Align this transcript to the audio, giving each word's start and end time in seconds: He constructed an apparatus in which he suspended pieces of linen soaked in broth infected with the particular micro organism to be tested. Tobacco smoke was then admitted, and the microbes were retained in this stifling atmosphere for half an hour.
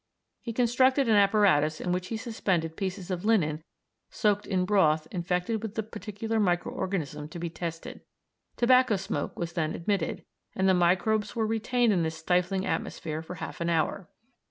He 0.41 0.51
constructed 0.51 1.07
an 1.07 1.15
apparatus 1.15 1.79
in 1.79 1.91
which 1.91 2.07
he 2.07 2.17
suspended 2.17 2.75
pieces 2.75 3.11
of 3.11 3.23
linen 3.23 3.61
soaked 4.09 4.47
in 4.47 4.65
broth 4.65 5.07
infected 5.11 5.61
with 5.61 5.75
the 5.75 5.83
particular 5.83 6.39
micro 6.39 6.73
organism 6.73 7.27
to 7.27 7.37
be 7.37 7.51
tested. 7.51 8.01
Tobacco 8.57 8.95
smoke 8.95 9.37
was 9.37 9.53
then 9.53 9.75
admitted, 9.75 10.25
and 10.55 10.67
the 10.67 10.73
microbes 10.73 11.35
were 11.35 11.45
retained 11.45 11.93
in 11.93 12.01
this 12.01 12.17
stifling 12.17 12.65
atmosphere 12.65 13.21
for 13.21 13.35
half 13.35 13.61
an 13.61 13.69
hour. 13.69 14.09